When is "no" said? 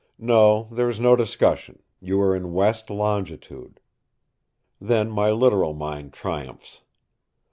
0.17-0.67, 0.99-1.15